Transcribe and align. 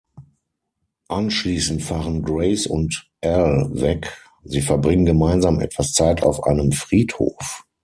Anschließend 1.09 1.83
fahren 1.83 2.23
Grace 2.23 2.65
und 2.65 3.07
Al 3.23 3.69
weg, 3.71 4.19
sie 4.43 4.61
verbringen 4.61 5.05
gemeinsam 5.05 5.59
etwas 5.59 5.93
Zeit 5.93 6.23
auf 6.23 6.41
einem 6.45 6.71
Friedhof. 6.71 7.67